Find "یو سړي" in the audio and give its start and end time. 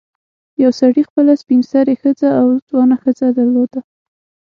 0.63-1.01